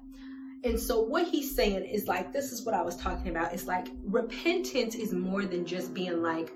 And 0.64 0.78
so 0.78 1.00
what 1.00 1.28
he's 1.28 1.54
saying 1.54 1.84
is 1.84 2.06
like, 2.06 2.32
this 2.32 2.52
is 2.52 2.66
what 2.66 2.74
I 2.74 2.82
was 2.82 2.96
talking 2.96 3.28
about. 3.28 3.54
It's 3.54 3.66
like 3.66 3.88
repentance 4.04 4.94
is 4.94 5.12
more 5.12 5.44
than 5.44 5.64
just 5.64 5.94
being 5.94 6.22
like, 6.22 6.52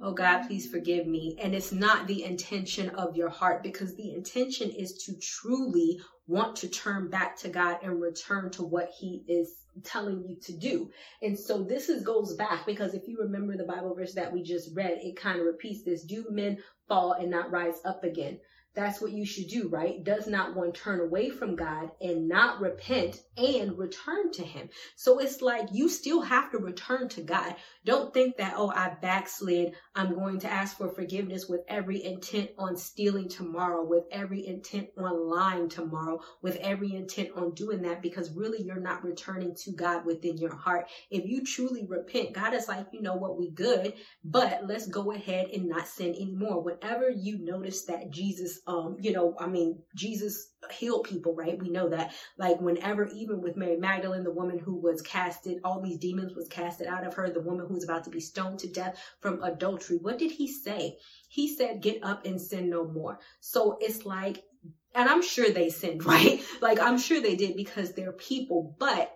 oh 0.00 0.12
God, 0.12 0.46
please 0.46 0.70
forgive 0.70 1.06
me. 1.06 1.36
And 1.42 1.54
it's 1.54 1.72
not 1.72 2.06
the 2.06 2.24
intention 2.24 2.90
of 2.90 3.16
your 3.16 3.28
heart 3.28 3.62
because 3.62 3.94
the 3.96 4.14
intention 4.14 4.70
is 4.70 5.04
to 5.04 5.12
truly 5.20 6.00
want 6.26 6.56
to 6.56 6.68
turn 6.68 7.10
back 7.10 7.36
to 7.38 7.48
God 7.48 7.78
and 7.82 8.00
return 8.00 8.50
to 8.52 8.62
what 8.62 8.90
he 8.98 9.24
is 9.28 9.61
telling 9.84 10.24
you 10.28 10.36
to 10.42 10.52
do. 10.52 10.90
And 11.22 11.38
so 11.38 11.62
this 11.62 11.88
is 11.88 12.02
goes 12.02 12.34
back 12.34 12.66
because 12.66 12.94
if 12.94 13.08
you 13.08 13.18
remember 13.18 13.56
the 13.56 13.64
Bible 13.64 13.94
verse 13.94 14.14
that 14.14 14.32
we 14.32 14.42
just 14.42 14.74
read, 14.74 14.98
it 15.02 15.16
kind 15.16 15.40
of 15.40 15.46
repeats 15.46 15.82
this. 15.82 16.02
Do 16.02 16.26
men 16.30 16.58
fall 16.88 17.12
and 17.12 17.30
not 17.30 17.50
rise 17.50 17.80
up 17.84 18.04
again? 18.04 18.38
That's 18.74 19.00
what 19.02 19.12
you 19.12 19.26
should 19.26 19.48
do, 19.48 19.68
right? 19.68 20.02
Does 20.02 20.26
not 20.26 20.56
one 20.56 20.72
turn 20.72 21.00
away 21.00 21.28
from 21.28 21.56
God 21.56 21.90
and 22.00 22.26
not 22.26 22.60
repent 22.60 23.20
and 23.36 23.76
return 23.76 24.32
to 24.32 24.42
Him? 24.42 24.70
So 24.96 25.18
it's 25.18 25.42
like 25.42 25.68
you 25.72 25.90
still 25.90 26.22
have 26.22 26.50
to 26.52 26.58
return 26.58 27.08
to 27.10 27.22
God. 27.22 27.54
Don't 27.84 28.14
think 28.14 28.38
that, 28.38 28.54
oh, 28.56 28.70
I 28.70 28.96
backslid. 29.00 29.74
I'm 29.94 30.14
going 30.14 30.38
to 30.40 30.50
ask 30.50 30.78
for 30.78 30.88
forgiveness 30.88 31.48
with 31.48 31.60
every 31.68 32.02
intent 32.02 32.50
on 32.56 32.76
stealing 32.76 33.28
tomorrow, 33.28 33.84
with 33.84 34.04
every 34.10 34.46
intent 34.46 34.88
on 34.96 35.28
lying 35.28 35.68
tomorrow, 35.68 36.20
with 36.40 36.56
every 36.56 36.94
intent 36.94 37.30
on 37.36 37.52
doing 37.52 37.82
that, 37.82 38.00
because 38.00 38.30
really 38.32 38.62
you're 38.62 38.80
not 38.80 39.04
returning 39.04 39.54
to 39.56 39.72
God 39.72 40.06
within 40.06 40.38
your 40.38 40.54
heart. 40.54 40.88
If 41.10 41.26
you 41.26 41.44
truly 41.44 41.84
repent, 41.86 42.32
God 42.32 42.54
is 42.54 42.68
like, 42.68 42.86
you 42.92 43.02
know 43.02 43.16
what, 43.16 43.38
we 43.38 43.50
good, 43.50 43.92
but 44.24 44.62
let's 44.66 44.86
go 44.86 45.12
ahead 45.12 45.48
and 45.52 45.68
not 45.68 45.88
sin 45.88 46.14
anymore. 46.14 46.62
Whenever 46.62 47.10
you 47.10 47.38
notice 47.38 47.84
that 47.84 48.10
Jesus 48.10 48.60
um, 48.66 48.96
you 49.00 49.12
know, 49.12 49.34
I 49.38 49.46
mean, 49.46 49.80
Jesus 49.96 50.50
healed 50.70 51.04
people, 51.04 51.34
right? 51.34 51.58
We 51.58 51.68
know 51.68 51.88
that. 51.88 52.14
Like 52.38 52.60
whenever, 52.60 53.08
even 53.08 53.40
with 53.40 53.56
Mary 53.56 53.76
Magdalene, 53.76 54.22
the 54.22 54.30
woman 54.30 54.58
who 54.58 54.76
was 54.76 55.02
casted, 55.02 55.60
all 55.64 55.80
these 55.80 55.98
demons 55.98 56.34
was 56.34 56.48
casted 56.48 56.86
out 56.86 57.06
of 57.06 57.14
her, 57.14 57.28
the 57.28 57.40
woman 57.40 57.66
who 57.66 57.74
was 57.74 57.84
about 57.84 58.04
to 58.04 58.10
be 58.10 58.20
stoned 58.20 58.60
to 58.60 58.68
death 58.68 58.96
from 59.20 59.42
adultery. 59.42 59.96
What 59.96 60.18
did 60.18 60.30
he 60.30 60.46
say? 60.46 60.98
He 61.28 61.54
said, 61.54 61.82
get 61.82 62.04
up 62.04 62.24
and 62.24 62.40
sin 62.40 62.70
no 62.70 62.84
more. 62.84 63.18
So 63.40 63.78
it's 63.80 64.06
like, 64.06 64.44
and 64.94 65.08
I'm 65.08 65.22
sure 65.22 65.50
they 65.50 65.70
sinned, 65.70 66.04
right? 66.06 66.40
Like 66.60 66.80
I'm 66.80 66.98
sure 66.98 67.20
they 67.20 67.36
did 67.36 67.56
because 67.56 67.92
they're 67.92 68.12
people, 68.12 68.76
but 68.78 69.12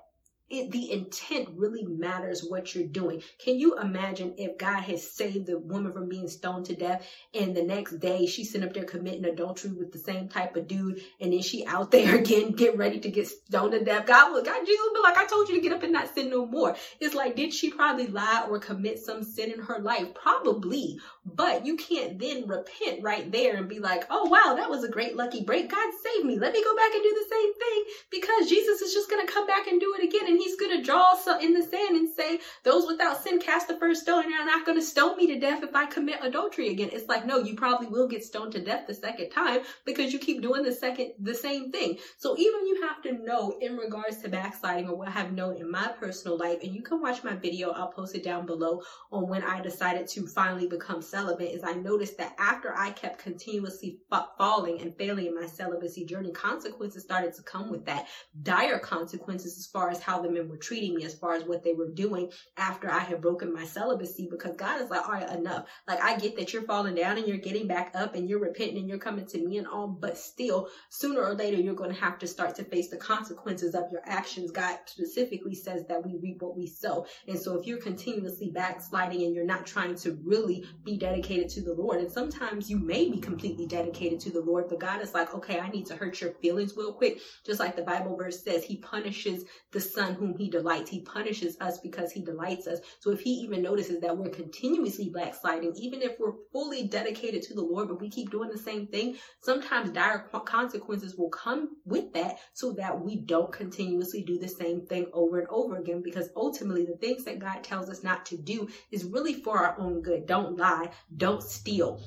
it, 0.48 0.70
the 0.70 0.92
intent 0.92 1.48
really 1.56 1.84
matters 1.84 2.44
what 2.44 2.74
you're 2.74 2.86
doing. 2.86 3.22
Can 3.38 3.58
you 3.58 3.78
imagine 3.78 4.34
if 4.38 4.58
God 4.58 4.80
has 4.82 5.10
saved 5.10 5.46
the 5.46 5.58
woman 5.58 5.92
from 5.92 6.08
being 6.08 6.28
stoned 6.28 6.66
to 6.66 6.76
death 6.76 7.06
and 7.34 7.56
the 7.56 7.62
next 7.62 7.98
day 7.98 8.26
she's 8.26 8.52
sitting 8.52 8.66
up 8.66 8.72
there 8.72 8.84
committing 8.84 9.24
adultery 9.24 9.72
with 9.72 9.92
the 9.92 9.98
same 9.98 10.28
type 10.28 10.54
of 10.54 10.68
dude 10.68 11.00
and 11.20 11.32
then 11.32 11.42
she 11.42 11.66
out 11.66 11.90
there 11.96 12.14
again 12.14 12.52
getting 12.52 12.78
ready 12.78 13.00
to 13.00 13.10
get 13.10 13.26
stoned 13.26 13.72
to 13.72 13.84
death? 13.84 14.06
God 14.06 14.32
will, 14.32 14.44
God, 14.44 14.64
Jesus 14.64 14.86
be 14.94 15.00
like, 15.02 15.16
I 15.16 15.26
told 15.26 15.48
you 15.48 15.56
to 15.56 15.60
get 15.60 15.72
up 15.72 15.82
and 15.82 15.92
not 15.92 16.14
sin 16.14 16.30
no 16.30 16.46
more. 16.46 16.76
It's 17.00 17.14
like, 17.14 17.34
did 17.34 17.52
she 17.52 17.70
probably 17.70 18.06
lie 18.06 18.46
or 18.48 18.60
commit 18.60 19.00
some 19.00 19.24
sin 19.24 19.50
in 19.50 19.60
her 19.60 19.80
life? 19.80 20.14
Probably, 20.14 21.00
but 21.24 21.66
you 21.66 21.76
can't 21.76 22.20
then 22.20 22.46
repent 22.46 23.02
right 23.02 23.30
there 23.32 23.56
and 23.56 23.68
be 23.68 23.80
like, 23.80 24.04
oh 24.10 24.28
wow, 24.28 24.54
that 24.54 24.70
was 24.70 24.84
a 24.84 24.88
great 24.88 25.16
lucky 25.16 25.42
break. 25.42 25.70
God 25.70 25.92
saved 26.04 26.24
me. 26.26 26.38
Let 26.38 26.52
me 26.52 26.62
go 26.62 26.76
back 26.76 26.94
and 26.94 27.02
do 27.02 27.10
the 27.10 27.34
same 27.34 27.54
thing 27.54 27.84
because 28.10 28.48
Jesus 28.48 28.80
is 28.82 28.94
just 28.94 29.10
to 29.16 29.32
come 29.32 29.46
back 29.46 29.66
and 29.66 29.80
do 29.80 29.94
it 29.98 30.04
again 30.04 30.26
and 30.26 30.35
he's 30.40 30.56
going 30.56 30.76
to 30.76 30.82
draw 30.82 31.14
in 31.40 31.54
the 31.54 31.62
sand 31.62 31.96
and 31.96 32.08
say, 32.14 32.40
those 32.62 32.86
without 32.86 33.22
sin 33.22 33.38
cast 33.38 33.68
the 33.68 33.78
first 33.78 34.02
stone 34.02 34.24
and 34.24 34.30
you're 34.30 34.44
not 34.44 34.66
going 34.66 34.78
to 34.78 34.84
stone 34.84 35.16
me 35.16 35.26
to 35.28 35.38
death 35.38 35.62
if 35.62 35.74
I 35.74 35.86
commit 35.86 36.18
adultery 36.22 36.70
again. 36.70 36.90
It's 36.92 37.08
like, 37.08 37.26
no, 37.26 37.38
you 37.38 37.54
probably 37.54 37.86
will 37.86 38.08
get 38.08 38.24
stoned 38.24 38.52
to 38.52 38.64
death 38.64 38.86
the 38.86 38.94
second 38.94 39.30
time 39.30 39.60
because 39.84 40.12
you 40.12 40.18
keep 40.18 40.42
doing 40.42 40.62
the 40.62 40.72
second, 40.72 41.12
the 41.20 41.34
same 41.34 41.72
thing. 41.72 41.98
So 42.18 42.36
even 42.36 42.66
you 42.66 42.82
have 42.82 43.02
to 43.02 43.24
know 43.24 43.56
in 43.60 43.76
regards 43.76 44.18
to 44.22 44.28
backsliding 44.28 44.88
or 44.88 44.96
what 44.96 45.14
I've 45.14 45.32
known 45.32 45.56
in 45.56 45.70
my 45.70 45.88
personal 45.98 46.38
life, 46.38 46.58
and 46.62 46.74
you 46.74 46.82
can 46.82 47.00
watch 47.00 47.24
my 47.24 47.34
video, 47.34 47.70
I'll 47.70 47.92
post 47.92 48.14
it 48.14 48.24
down 48.24 48.46
below 48.46 48.82
on 49.10 49.28
when 49.28 49.42
I 49.42 49.60
decided 49.60 50.08
to 50.08 50.26
finally 50.26 50.66
become 50.66 51.02
celibate, 51.02 51.52
is 51.52 51.64
I 51.64 51.72
noticed 51.72 52.18
that 52.18 52.34
after 52.38 52.76
I 52.76 52.90
kept 52.90 53.18
continuously 53.18 54.00
falling 54.38 54.80
and 54.80 54.96
failing 54.96 55.26
in 55.26 55.34
my 55.34 55.46
celibacy 55.46 56.04
journey, 56.04 56.32
consequences 56.32 57.02
started 57.02 57.34
to 57.34 57.42
come 57.42 57.70
with 57.70 57.86
that. 57.86 58.06
Dire 58.42 58.78
consequences 58.78 59.58
as 59.58 59.66
far 59.66 59.90
as 59.90 60.00
how 60.00 60.20
the 60.26 60.32
men 60.32 60.48
were 60.48 60.56
treating 60.56 60.94
me, 60.94 61.04
as 61.04 61.14
far 61.14 61.34
as 61.34 61.44
what 61.44 61.62
they 61.62 61.72
were 61.72 61.90
doing 61.90 62.30
after 62.56 62.90
I 62.90 63.00
had 63.00 63.20
broken 63.20 63.52
my 63.52 63.64
celibacy, 63.64 64.28
because 64.30 64.56
God 64.56 64.80
is 64.80 64.90
like, 64.90 65.06
all 65.06 65.14
right, 65.14 65.30
enough. 65.30 65.66
Like, 65.86 66.02
I 66.02 66.18
get 66.18 66.36
that 66.36 66.52
you're 66.52 66.62
falling 66.62 66.94
down 66.94 67.18
and 67.18 67.26
you're 67.26 67.36
getting 67.36 67.66
back 67.66 67.92
up 67.94 68.14
and 68.14 68.28
you're 68.28 68.40
repenting 68.40 68.78
and 68.78 68.88
you're 68.88 68.98
coming 68.98 69.26
to 69.26 69.38
me 69.38 69.58
and 69.58 69.66
all, 69.66 69.86
but 69.88 70.18
still, 70.18 70.68
sooner 70.90 71.22
or 71.22 71.34
later, 71.34 71.56
you're 71.56 71.74
going 71.74 71.94
to 71.94 72.00
have 72.00 72.18
to 72.18 72.26
start 72.26 72.54
to 72.56 72.64
face 72.64 72.88
the 72.88 72.96
consequences 72.96 73.74
of 73.74 73.84
your 73.92 74.02
actions. 74.04 74.50
God 74.50 74.78
specifically 74.86 75.54
says 75.54 75.84
that 75.88 76.04
we 76.04 76.16
reap 76.22 76.42
what 76.42 76.56
we 76.56 76.66
sow. 76.66 77.06
And 77.28 77.38
so 77.38 77.58
if 77.58 77.66
you're 77.66 77.80
continuously 77.80 78.50
backsliding 78.50 79.22
and 79.22 79.34
you're 79.34 79.44
not 79.44 79.66
trying 79.66 79.94
to 79.96 80.18
really 80.24 80.64
be 80.84 80.96
dedicated 80.96 81.48
to 81.50 81.62
the 81.62 81.74
Lord, 81.74 82.00
and 82.00 82.10
sometimes 82.10 82.68
you 82.68 82.78
may 82.78 83.10
be 83.10 83.18
completely 83.18 83.66
dedicated 83.66 84.20
to 84.20 84.30
the 84.30 84.40
Lord, 84.40 84.68
but 84.68 84.80
God 84.80 85.00
is 85.02 85.14
like, 85.14 85.34
okay, 85.34 85.60
I 85.60 85.68
need 85.68 85.86
to 85.86 85.96
hurt 85.96 86.20
your 86.20 86.32
feelings 86.42 86.74
real 86.76 86.92
quick. 86.92 87.20
Just 87.44 87.60
like 87.60 87.76
the 87.76 87.82
Bible 87.82 88.16
verse 88.16 88.42
says, 88.42 88.64
he 88.64 88.76
punishes 88.78 89.44
the 89.72 89.80
son 89.80 90.14
whom 90.16 90.36
he 90.36 90.48
delights. 90.48 90.90
He 90.90 91.00
punishes 91.00 91.56
us 91.60 91.78
because 91.78 92.12
he 92.12 92.22
delights 92.22 92.66
us. 92.66 92.80
So 93.00 93.10
if 93.10 93.20
he 93.20 93.30
even 93.30 93.62
notices 93.62 94.00
that 94.00 94.16
we're 94.16 94.30
continuously 94.30 95.10
backsliding, 95.10 95.74
even 95.76 96.02
if 96.02 96.18
we're 96.18 96.34
fully 96.52 96.88
dedicated 96.88 97.42
to 97.42 97.54
the 97.54 97.62
Lord, 97.62 97.88
but 97.88 98.00
we 98.00 98.10
keep 98.10 98.30
doing 98.30 98.50
the 98.50 98.58
same 98.58 98.86
thing, 98.86 99.16
sometimes 99.40 99.90
dire 99.90 100.28
consequences 100.44 101.16
will 101.16 101.30
come 101.30 101.76
with 101.84 102.12
that 102.14 102.38
so 102.52 102.72
that 102.72 103.00
we 103.00 103.16
don't 103.16 103.52
continuously 103.52 104.22
do 104.22 104.38
the 104.38 104.48
same 104.48 104.86
thing 104.86 105.06
over 105.12 105.38
and 105.38 105.48
over 105.48 105.76
again. 105.76 106.02
Because 106.02 106.28
ultimately, 106.36 106.84
the 106.84 106.96
things 106.96 107.24
that 107.24 107.38
God 107.38 107.62
tells 107.62 107.88
us 107.88 108.02
not 108.02 108.26
to 108.26 108.36
do 108.36 108.68
is 108.90 109.04
really 109.04 109.34
for 109.34 109.58
our 109.58 109.78
own 109.78 110.02
good. 110.02 110.26
Don't 110.26 110.56
lie, 110.56 110.90
don't 111.16 111.42
steal, 111.42 112.00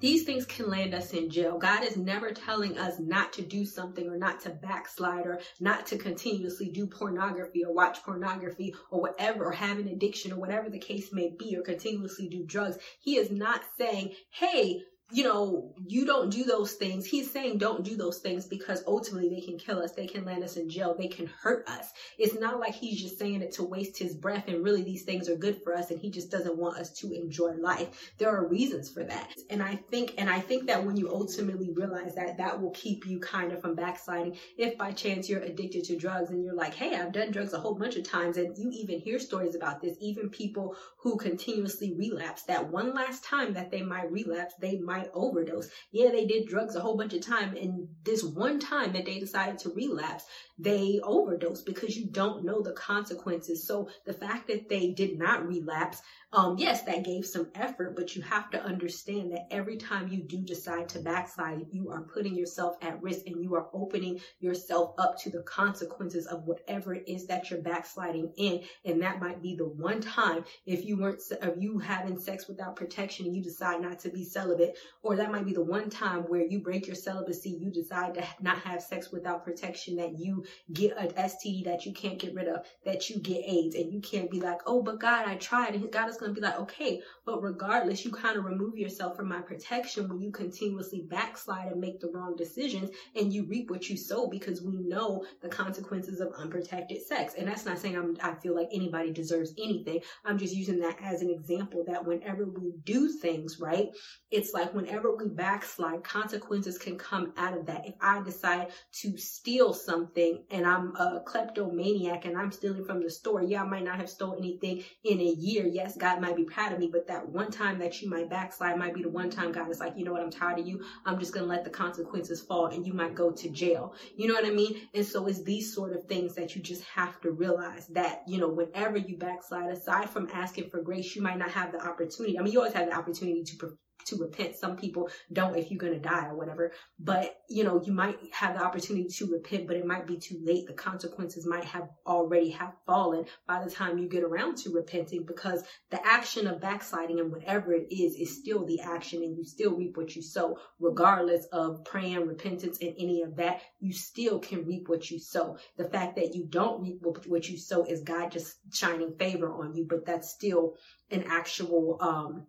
these 0.00 0.24
things 0.24 0.44
can 0.44 0.68
land 0.68 0.94
us 0.94 1.12
in 1.12 1.30
jail. 1.30 1.58
God 1.58 1.82
is 1.82 1.96
never 1.96 2.32
telling 2.32 2.78
us 2.78 2.98
not 2.98 3.32
to 3.34 3.42
do 3.42 3.64
something 3.64 4.08
or 4.08 4.16
not 4.16 4.40
to 4.40 4.50
backslide 4.50 5.26
or 5.26 5.40
not 5.60 5.86
to 5.86 5.98
continuously 5.98 6.68
do 6.68 6.86
pornography 6.86 7.64
or 7.64 7.72
watch 7.72 8.02
pornography 8.02 8.74
or 8.90 9.00
whatever 9.00 9.46
or 9.46 9.52
have 9.52 9.78
an 9.78 9.88
addiction 9.88 10.32
or 10.32 10.38
whatever 10.38 10.68
the 10.68 10.78
case 10.78 11.12
may 11.12 11.30
be 11.38 11.56
or 11.56 11.62
continuously 11.62 12.28
do 12.28 12.44
drugs. 12.44 12.78
He 13.00 13.16
is 13.16 13.30
not 13.30 13.62
saying, 13.78 14.14
hey, 14.30 14.82
you 15.12 15.22
know, 15.22 15.72
you 15.86 16.04
don't 16.04 16.30
do 16.30 16.42
those 16.42 16.72
things. 16.72 17.06
He's 17.06 17.30
saying 17.30 17.58
don't 17.58 17.84
do 17.84 17.96
those 17.96 18.18
things 18.18 18.44
because 18.44 18.82
ultimately 18.88 19.28
they 19.28 19.40
can 19.40 19.56
kill 19.56 19.78
us. 19.78 19.92
They 19.92 20.08
can 20.08 20.24
land 20.24 20.42
us 20.42 20.56
in 20.56 20.68
jail. 20.68 20.96
They 20.98 21.06
can 21.06 21.26
hurt 21.26 21.68
us. 21.68 21.92
It's 22.18 22.34
not 22.34 22.58
like 22.58 22.74
he's 22.74 23.00
just 23.00 23.16
saying 23.16 23.40
it 23.40 23.52
to 23.52 23.62
waste 23.62 23.96
his 23.96 24.14
breath 24.14 24.48
and 24.48 24.64
really 24.64 24.82
these 24.82 25.04
things 25.04 25.28
are 25.28 25.36
good 25.36 25.62
for 25.62 25.76
us 25.76 25.92
and 25.92 26.00
he 26.00 26.10
just 26.10 26.28
doesn't 26.30 26.56
want 26.56 26.78
us 26.78 26.92
to 26.94 27.12
enjoy 27.12 27.52
life. 27.52 28.12
There 28.18 28.30
are 28.30 28.48
reasons 28.48 28.90
for 28.90 29.04
that. 29.04 29.32
And 29.48 29.62
I 29.62 29.76
think, 29.76 30.14
and 30.18 30.28
I 30.28 30.40
think 30.40 30.66
that 30.66 30.84
when 30.84 30.96
you 30.96 31.08
ultimately 31.08 31.70
realize 31.72 32.16
that, 32.16 32.38
that 32.38 32.60
will 32.60 32.72
keep 32.72 33.06
you 33.06 33.20
kind 33.20 33.52
of 33.52 33.60
from 33.60 33.76
backsliding. 33.76 34.36
If 34.58 34.76
by 34.76 34.90
chance 34.90 35.28
you're 35.28 35.40
addicted 35.40 35.84
to 35.84 35.96
drugs 35.96 36.30
and 36.30 36.42
you're 36.44 36.54
like, 36.54 36.74
hey, 36.74 36.96
I've 36.96 37.12
done 37.12 37.30
drugs 37.30 37.52
a 37.52 37.60
whole 37.60 37.74
bunch 37.74 37.94
of 37.94 38.02
times 38.02 38.38
and 38.38 38.58
you 38.58 38.70
even 38.72 38.98
hear 38.98 39.20
stories 39.20 39.54
about 39.54 39.80
this, 39.80 39.96
even 40.00 40.30
people 40.30 40.74
who 40.96 41.16
continuously 41.16 41.94
relapse, 41.94 42.42
that 42.42 42.68
one 42.72 42.92
last 42.92 43.22
time 43.22 43.54
that 43.54 43.70
they 43.70 43.82
might 43.82 44.10
relapse, 44.10 44.54
they 44.58 44.78
might 44.78 44.95
overdose. 45.14 45.68
Yeah, 45.92 46.10
they 46.10 46.26
did 46.26 46.48
drugs 46.48 46.74
a 46.74 46.80
whole 46.80 46.96
bunch 46.96 47.14
of 47.14 47.20
time. 47.20 47.56
And 47.56 47.88
this 48.04 48.22
one 48.22 48.58
time 48.58 48.92
that 48.94 49.04
they 49.04 49.18
decided 49.18 49.58
to 49.60 49.70
relapse, 49.70 50.24
they 50.58 51.00
overdose 51.02 51.62
because 51.62 51.96
you 51.96 52.06
don't 52.06 52.44
know 52.44 52.62
the 52.62 52.72
consequences. 52.72 53.66
So 53.66 53.88
the 54.06 54.14
fact 54.14 54.48
that 54.48 54.68
they 54.68 54.92
did 54.92 55.18
not 55.18 55.46
relapse, 55.46 56.00
um, 56.32 56.56
yes, 56.58 56.82
that 56.82 57.04
gave 57.04 57.26
some 57.26 57.50
effort, 57.54 57.94
but 57.94 58.16
you 58.16 58.22
have 58.22 58.50
to 58.50 58.62
understand 58.62 59.32
that 59.32 59.46
every 59.50 59.76
time 59.76 60.08
you 60.08 60.22
do 60.22 60.42
decide 60.42 60.88
to 60.90 60.98
backslide, 60.98 61.66
you 61.70 61.90
are 61.90 62.02
putting 62.02 62.34
yourself 62.34 62.76
at 62.82 63.02
risk 63.02 63.26
and 63.26 63.42
you 63.42 63.54
are 63.54 63.68
opening 63.72 64.20
yourself 64.40 64.94
up 64.98 65.18
to 65.20 65.30
the 65.30 65.42
consequences 65.42 66.26
of 66.26 66.44
whatever 66.44 66.94
it 66.94 67.04
is 67.06 67.26
that 67.26 67.50
you're 67.50 67.60
backsliding 67.60 68.32
in. 68.36 68.62
And 68.84 69.02
that 69.02 69.20
might 69.20 69.42
be 69.42 69.56
the 69.56 69.68
one 69.68 70.00
time 70.00 70.44
if 70.64 70.84
you 70.84 70.98
weren't, 70.98 71.20
if 71.30 71.54
you 71.58 71.78
having 71.78 72.18
sex 72.18 72.48
without 72.48 72.76
protection 72.76 73.26
and 73.26 73.36
you 73.36 73.42
decide 73.42 73.80
not 73.80 73.98
to 74.00 74.10
be 74.10 74.24
celibate, 74.24 74.76
or 75.02 75.16
that 75.16 75.30
might 75.30 75.44
be 75.44 75.52
the 75.52 75.62
one 75.62 75.90
time 75.90 76.22
where 76.22 76.44
you 76.44 76.60
break 76.60 76.86
your 76.86 76.96
celibacy, 76.96 77.50
you 77.50 77.70
decide 77.70 78.14
to 78.14 78.24
not 78.40 78.58
have 78.58 78.82
sex 78.82 79.10
without 79.12 79.44
protection, 79.44 79.96
that 79.96 80.18
you 80.18 80.44
get 80.72 80.96
an 80.96 81.08
STD 81.10 81.64
that 81.64 81.86
you 81.86 81.92
can't 81.92 82.18
get 82.18 82.34
rid 82.34 82.48
of, 82.48 82.64
that 82.84 83.08
you 83.08 83.18
get 83.20 83.44
AIDS, 83.46 83.74
and 83.74 83.92
you 83.92 84.00
can't 84.00 84.30
be 84.30 84.40
like, 84.40 84.60
oh, 84.66 84.82
but 84.82 85.00
God, 85.00 85.26
I 85.26 85.36
tried. 85.36 85.74
And 85.74 85.90
God 85.90 86.08
is 86.08 86.16
going 86.16 86.34
to 86.34 86.40
be 86.40 86.44
like, 86.44 86.58
okay, 86.60 87.00
but 87.24 87.42
regardless, 87.42 88.04
you 88.04 88.10
kind 88.10 88.36
of 88.36 88.44
remove 88.44 88.76
yourself 88.76 89.16
from 89.16 89.28
my 89.28 89.40
protection 89.40 90.08
when 90.08 90.20
you 90.20 90.30
continuously 90.30 91.06
backslide 91.08 91.72
and 91.72 91.80
make 91.80 92.00
the 92.00 92.10
wrong 92.12 92.34
decisions, 92.36 92.90
and 93.14 93.32
you 93.32 93.44
reap 93.44 93.70
what 93.70 93.88
you 93.88 93.96
sow 93.96 94.28
because 94.28 94.62
we 94.62 94.76
know 94.76 95.24
the 95.42 95.48
consequences 95.48 96.20
of 96.20 96.32
unprotected 96.36 97.02
sex. 97.02 97.34
And 97.36 97.46
that's 97.46 97.64
not 97.64 97.78
saying 97.78 97.96
I'm, 97.96 98.16
I 98.22 98.34
feel 98.34 98.54
like 98.54 98.68
anybody 98.72 99.12
deserves 99.12 99.52
anything. 99.58 100.00
I'm 100.24 100.38
just 100.38 100.54
using 100.54 100.80
that 100.80 100.98
as 101.02 101.22
an 101.22 101.30
example 101.30 101.84
that 101.86 102.04
whenever 102.04 102.44
we 102.44 102.72
do 102.84 103.08
things, 103.08 103.58
right, 103.60 103.88
it's 104.30 104.52
like 104.52 104.74
whenever 104.76 105.16
we 105.16 105.28
backslide, 105.28 106.04
consequences 106.04 106.78
can 106.78 106.98
come 106.98 107.32
out 107.36 107.56
of 107.56 107.66
that. 107.66 107.86
If 107.86 107.94
I 108.00 108.22
decide 108.22 108.68
to 109.00 109.16
steal 109.16 109.72
something 109.72 110.44
and 110.50 110.66
I'm 110.66 110.94
a 110.96 111.22
kleptomaniac 111.24 112.26
and 112.26 112.36
I'm 112.36 112.52
stealing 112.52 112.84
from 112.84 113.02
the 113.02 113.10
store, 113.10 113.42
yeah, 113.42 113.62
I 113.62 113.66
might 113.66 113.84
not 113.84 113.96
have 113.96 114.10
stole 114.10 114.36
anything 114.36 114.84
in 115.02 115.20
a 115.20 115.24
year. 115.24 115.66
Yes, 115.66 115.96
God 115.96 116.20
might 116.20 116.36
be 116.36 116.44
proud 116.44 116.72
of 116.72 116.78
me, 116.78 116.90
but 116.92 117.08
that 117.08 117.28
one 117.28 117.50
time 117.50 117.78
that 117.78 118.00
you 118.02 118.10
might 118.10 118.28
backslide 118.28 118.78
might 118.78 118.94
be 118.94 119.02
the 119.02 119.08
one 119.08 119.30
time 119.30 119.50
God 119.50 119.70
is 119.70 119.80
like, 119.80 119.94
you 119.96 120.04
know 120.04 120.12
what, 120.12 120.22
I'm 120.22 120.30
tired 120.30 120.58
of 120.58 120.66
you. 120.66 120.84
I'm 121.04 121.18
just 121.18 121.32
going 121.32 121.44
to 121.44 121.50
let 121.50 121.64
the 121.64 121.70
consequences 121.70 122.42
fall 122.42 122.66
and 122.66 122.86
you 122.86 122.92
might 122.92 123.14
go 123.14 123.30
to 123.30 123.48
jail. 123.48 123.94
You 124.14 124.28
know 124.28 124.34
what 124.34 124.44
I 124.44 124.50
mean? 124.50 124.88
And 124.94 125.06
so 125.06 125.26
it's 125.26 125.42
these 125.42 125.74
sort 125.74 125.96
of 125.96 126.04
things 126.04 126.34
that 126.34 126.54
you 126.54 126.62
just 126.62 126.84
have 126.84 127.18
to 127.22 127.30
realize 127.30 127.86
that, 127.88 128.22
you 128.28 128.38
know, 128.38 128.48
whenever 128.48 128.98
you 128.98 129.16
backslide, 129.16 129.70
aside 129.70 130.10
from 130.10 130.28
asking 130.32 130.68
for 130.68 130.82
grace, 130.82 131.16
you 131.16 131.22
might 131.22 131.38
not 131.38 131.50
have 131.50 131.72
the 131.72 131.82
opportunity. 131.82 132.38
I 132.38 132.42
mean, 132.42 132.52
you 132.52 132.58
always 132.58 132.74
have 132.74 132.88
the 132.88 132.96
opportunity 132.96 133.42
to 133.42 133.56
to 134.04 134.16
repent. 134.16 134.56
Some 134.56 134.76
people 134.76 135.08
don't 135.32 135.56
if 135.56 135.70
you're 135.70 135.78
going 135.78 135.92
to 135.92 135.98
die 135.98 136.26
or 136.28 136.36
whatever. 136.36 136.72
But, 136.98 137.40
you 137.48 137.64
know, 137.64 137.82
you 137.82 137.92
might 137.92 138.18
have 138.32 138.54
the 138.54 138.64
opportunity 138.64 139.08
to 139.08 139.26
repent, 139.26 139.66
but 139.66 139.76
it 139.76 139.86
might 139.86 140.06
be 140.06 140.16
too 140.16 140.40
late. 140.44 140.66
The 140.66 140.72
consequences 140.72 141.46
might 141.46 141.64
have 141.64 141.88
already 142.06 142.50
have 142.50 142.74
fallen 142.86 143.24
by 143.46 143.64
the 143.64 143.70
time 143.70 143.98
you 143.98 144.08
get 144.08 144.22
around 144.22 144.56
to 144.58 144.70
repenting 144.70 145.24
because 145.24 145.64
the 145.90 146.04
action 146.06 146.46
of 146.46 146.60
backsliding 146.60 147.20
and 147.20 147.32
whatever 147.32 147.72
it 147.72 147.86
is, 147.90 148.14
is 148.16 148.38
still 148.38 148.64
the 148.64 148.80
action 148.80 149.22
and 149.22 149.36
you 149.36 149.44
still 149.44 149.76
reap 149.76 149.96
what 149.96 150.14
you 150.14 150.22
sow, 150.22 150.58
regardless 150.78 151.46
of 151.46 151.84
praying, 151.84 152.26
repentance, 152.26 152.78
and 152.80 152.94
any 152.98 153.22
of 153.22 153.36
that. 153.36 153.60
You 153.80 153.92
still 153.92 154.38
can 154.38 154.64
reap 154.64 154.88
what 154.88 155.10
you 155.10 155.18
sow. 155.18 155.58
The 155.76 155.88
fact 155.88 156.16
that 156.16 156.34
you 156.34 156.46
don't 156.48 156.82
reap 156.82 157.00
what 157.02 157.48
you 157.48 157.58
sow 157.58 157.84
is 157.84 158.02
God 158.02 158.30
just 158.30 158.56
shining 158.72 159.14
favor 159.18 159.52
on 159.52 159.74
you, 159.74 159.86
but 159.88 160.06
that's 160.06 160.30
still 160.30 160.74
an 161.10 161.24
actual, 161.28 161.98
um, 162.00 162.46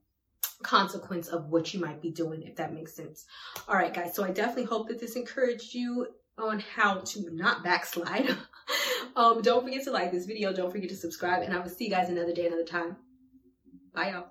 consequence 0.63 1.27
of 1.27 1.49
what 1.49 1.73
you 1.73 1.79
might 1.79 2.01
be 2.01 2.11
doing, 2.11 2.43
if 2.43 2.55
that 2.55 2.73
makes 2.73 2.93
sense. 2.93 3.25
All 3.67 3.75
right, 3.75 3.93
guys. 3.93 4.15
So 4.15 4.23
I 4.23 4.31
definitely 4.31 4.65
hope 4.65 4.87
that 4.87 4.99
this 4.99 5.15
encouraged 5.15 5.73
you 5.73 6.07
on 6.37 6.59
how 6.59 6.99
to 6.99 7.29
not 7.33 7.63
backslide. 7.63 8.35
um, 9.15 9.41
don't 9.41 9.63
forget 9.63 9.83
to 9.83 9.91
like 9.91 10.11
this 10.11 10.25
video. 10.25 10.53
Don't 10.53 10.71
forget 10.71 10.89
to 10.89 10.95
subscribe. 10.95 11.43
And 11.43 11.53
I 11.53 11.59
will 11.59 11.69
see 11.69 11.85
you 11.85 11.91
guys 11.91 12.09
another 12.09 12.33
day, 12.33 12.47
another 12.47 12.63
time. 12.63 12.97
Bye, 13.93 14.11
y'all. 14.11 14.27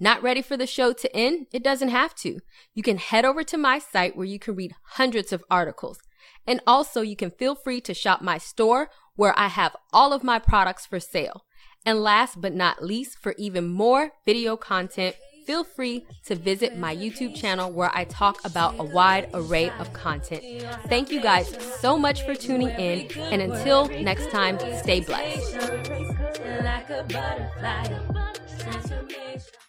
Not 0.00 0.22
ready 0.22 0.42
for 0.42 0.56
the 0.56 0.66
show 0.66 0.92
to 0.92 1.16
end? 1.16 1.46
It 1.52 1.64
doesn't 1.64 1.88
have 1.88 2.14
to. 2.16 2.38
You 2.74 2.82
can 2.82 2.98
head 2.98 3.24
over 3.24 3.42
to 3.44 3.58
my 3.58 3.78
site 3.78 4.16
where 4.16 4.26
you 4.26 4.38
can 4.38 4.54
read 4.54 4.74
hundreds 4.82 5.32
of 5.32 5.42
articles. 5.50 5.98
And 6.46 6.60
also, 6.66 7.00
you 7.00 7.16
can 7.16 7.30
feel 7.30 7.54
free 7.54 7.80
to 7.82 7.94
shop 7.94 8.22
my 8.22 8.38
store 8.38 8.90
where 9.16 9.36
I 9.36 9.48
have 9.48 9.74
all 9.92 10.12
of 10.12 10.22
my 10.22 10.38
products 10.38 10.86
for 10.86 11.00
sale. 11.00 11.44
And 11.88 12.02
last 12.02 12.38
but 12.38 12.54
not 12.54 12.84
least, 12.84 13.16
for 13.16 13.34
even 13.38 13.66
more 13.66 14.10
video 14.26 14.58
content, 14.58 15.16
feel 15.46 15.64
free 15.64 16.04
to 16.26 16.34
visit 16.34 16.76
my 16.76 16.94
YouTube 16.94 17.34
channel 17.34 17.72
where 17.72 17.90
I 17.94 18.04
talk 18.04 18.44
about 18.44 18.74
a 18.78 18.84
wide 18.84 19.30
array 19.32 19.70
of 19.78 19.94
content. 19.94 20.44
Thank 20.88 21.10
you 21.10 21.22
guys 21.22 21.48
so 21.80 21.96
much 21.96 22.26
for 22.26 22.34
tuning 22.34 22.68
in, 22.68 23.10
and 23.32 23.40
until 23.40 23.88
next 23.88 24.30
time, 24.30 24.58
stay 24.82 25.00
blessed. 25.00 25.56